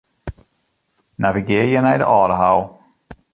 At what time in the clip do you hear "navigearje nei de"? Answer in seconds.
1.25-2.09